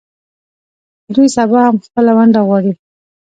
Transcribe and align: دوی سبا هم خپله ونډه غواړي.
دوی 1.13 1.27
سبا 1.37 1.59
هم 1.67 1.75
خپله 1.85 2.11
ونډه 2.17 2.41
غواړي. 2.47 2.73